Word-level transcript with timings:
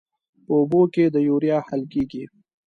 په 0.45 0.51
اوبو 0.59 0.81
کې 0.93 1.05
د 1.09 1.15
یوریا 1.27 1.57
حل 1.67 1.81
کیږي. 1.93 2.23